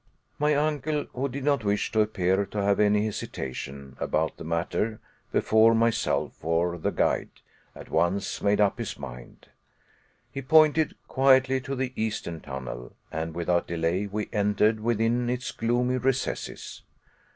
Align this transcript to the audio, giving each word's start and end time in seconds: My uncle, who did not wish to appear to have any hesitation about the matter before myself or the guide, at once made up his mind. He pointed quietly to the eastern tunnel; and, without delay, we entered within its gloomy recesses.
My 0.39 0.55
uncle, 0.55 1.05
who 1.13 1.29
did 1.29 1.43
not 1.43 1.63
wish 1.63 1.91
to 1.91 2.01
appear 2.01 2.43
to 2.47 2.63
have 2.63 2.79
any 2.79 3.05
hesitation 3.05 3.95
about 3.99 4.37
the 4.37 4.43
matter 4.43 4.99
before 5.31 5.75
myself 5.75 6.43
or 6.43 6.79
the 6.79 6.89
guide, 6.89 7.29
at 7.75 7.91
once 7.91 8.41
made 8.41 8.59
up 8.59 8.79
his 8.79 8.97
mind. 8.97 9.49
He 10.31 10.41
pointed 10.41 10.95
quietly 11.07 11.61
to 11.61 11.75
the 11.75 11.93
eastern 11.95 12.39
tunnel; 12.41 12.93
and, 13.11 13.35
without 13.35 13.67
delay, 13.67 14.07
we 14.07 14.27
entered 14.33 14.79
within 14.79 15.29
its 15.29 15.51
gloomy 15.51 15.97
recesses. 15.97 16.81